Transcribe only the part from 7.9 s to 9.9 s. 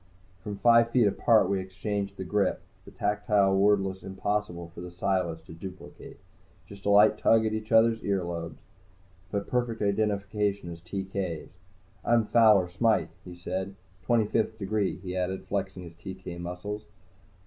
ear lobes, but perfect